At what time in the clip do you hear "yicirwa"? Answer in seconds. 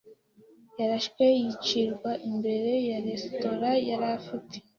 1.39-2.11